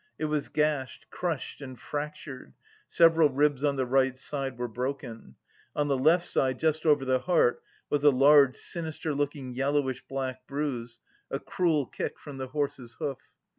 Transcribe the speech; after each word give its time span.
It 0.17 0.25
was 0.25 0.49
gashed, 0.49 1.05
crushed 1.11 1.61
and 1.61 1.79
fractured, 1.79 2.55
several 2.87 3.29
ribs 3.29 3.63
on 3.63 3.75
the 3.75 3.85
right 3.85 4.17
side 4.17 4.57
were 4.57 4.67
broken. 4.67 5.35
On 5.75 5.89
the 5.89 5.95
left 5.95 6.25
side, 6.25 6.57
just 6.57 6.87
over 6.87 7.05
the 7.05 7.19
heart, 7.19 7.61
was 7.91 8.03
a 8.03 8.09
large, 8.09 8.55
sinister 8.57 9.13
looking 9.13 9.53
yellowish 9.53 10.03
black 10.07 10.47
bruise 10.47 10.99
a 11.29 11.39
cruel 11.39 11.85
kick 11.85 12.17
from 12.17 12.37
the 12.39 12.47
horse's 12.47 12.95
hoof. 12.95 13.19